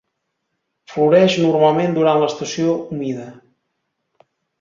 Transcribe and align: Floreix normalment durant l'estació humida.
Floreix 0.93 1.35
normalment 1.43 1.93
durant 1.97 2.21
l'estació 2.23 2.73
humida. 2.95 3.27